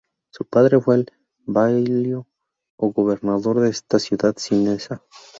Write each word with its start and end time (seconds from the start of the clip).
Su 0.31 0.45
padre 0.47 0.79
fue 0.79 0.95
el 0.95 1.11
bailío 1.45 2.25
o 2.75 2.87
gobernador 2.91 3.59
de 3.59 3.69
esta 3.69 3.99
ciudad 3.99 4.33
sienesa. 4.35 5.03